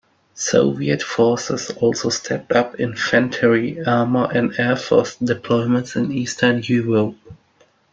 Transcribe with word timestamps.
Soviet 0.33 1.03
forces 1.03 1.69
also 1.77 2.09
stepped 2.09 2.53
up 2.53 2.79
infantry, 2.79 3.85
armor 3.85 4.27
and 4.33 4.59
air 4.59 4.75
force 4.75 5.15
deployments 5.17 5.95
in 5.95 6.11
Eastern 6.11 6.63
Europe. 6.63 7.17